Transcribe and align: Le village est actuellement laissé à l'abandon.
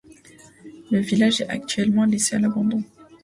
Le 0.89 0.97
village 0.99 1.41
est 1.41 1.47
actuellement 1.51 2.05
laissé 2.05 2.35
à 2.35 2.39
l'abandon. 2.39 2.83